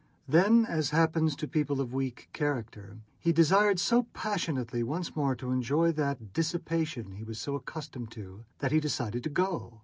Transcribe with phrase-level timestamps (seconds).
[0.27, 5.51] Then, as happens to people of weak character, he desired so passionately once more to
[5.51, 9.79] enjoy that dissipation he was so accustomed to that he decided to go.